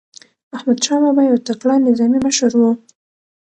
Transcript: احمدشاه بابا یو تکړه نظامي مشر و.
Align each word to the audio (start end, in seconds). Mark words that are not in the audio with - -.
احمدشاه 0.57 0.99
بابا 1.03 1.21
یو 1.25 1.37
تکړه 1.47 1.75
نظامي 1.87 2.19
مشر 2.27 2.51
و. 2.55 2.61